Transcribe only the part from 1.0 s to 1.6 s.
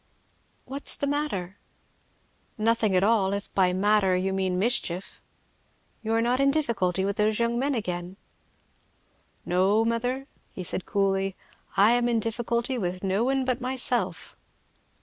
matter?"